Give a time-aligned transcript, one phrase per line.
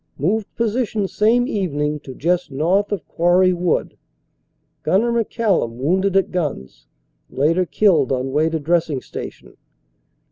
[0.17, 3.97] Moved position same evening to just north of Quarry Wood.
[4.81, 6.87] Gunner McCallum wounded at guns,
[7.29, 9.57] later killed on way to dressing station.